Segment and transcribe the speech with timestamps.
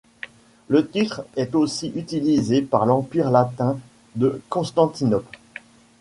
[0.67, 3.77] Le titre est aussi utilisé par l’Empire latin
[4.15, 5.37] de Constantinople.